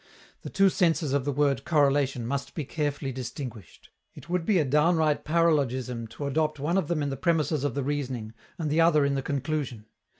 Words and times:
The 0.41 0.49
two 0.49 0.69
senses 0.69 1.13
of 1.13 1.25
the 1.25 1.31
word 1.31 1.63
"correlation" 1.63 2.25
must 2.25 2.55
be 2.55 2.65
carefully 2.65 3.11
distinguished; 3.11 3.91
it 4.15 4.31
would 4.31 4.45
be 4.47 4.57
a 4.57 4.65
downright 4.65 5.23
paralogism 5.23 6.07
to 6.09 6.25
adopt 6.25 6.59
one 6.59 6.75
of 6.79 6.87
them 6.87 7.03
in 7.03 7.11
the 7.11 7.15
premisses 7.17 7.63
of 7.63 7.75
the 7.75 7.83
reasoning, 7.83 8.33
and 8.57 8.71
the 8.71 8.81
other 8.81 9.05
in 9.05 9.13
the 9.13 9.21
conclusion. 9.21 9.85